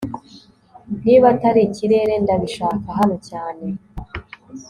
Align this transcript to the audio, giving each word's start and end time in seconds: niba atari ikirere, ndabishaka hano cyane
niba 1.05 1.25
atari 1.33 1.59
ikirere, 1.67 2.13
ndabishaka 2.23 2.87
hano 2.99 3.15
cyane 3.29 3.65